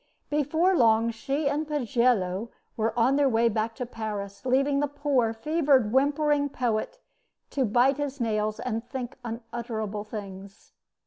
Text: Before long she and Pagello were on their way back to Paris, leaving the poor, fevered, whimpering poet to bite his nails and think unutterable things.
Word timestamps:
Before 0.31 0.75
long 0.75 1.11
she 1.11 1.47
and 1.47 1.67
Pagello 1.67 2.49
were 2.75 2.97
on 2.97 3.17
their 3.17 3.29
way 3.29 3.49
back 3.49 3.75
to 3.75 3.85
Paris, 3.85 4.43
leaving 4.47 4.79
the 4.79 4.87
poor, 4.87 5.31
fevered, 5.31 5.91
whimpering 5.93 6.49
poet 6.49 6.97
to 7.51 7.65
bite 7.65 7.97
his 7.97 8.19
nails 8.19 8.59
and 8.59 8.83
think 8.89 9.15
unutterable 9.23 10.03
things. 10.03 10.73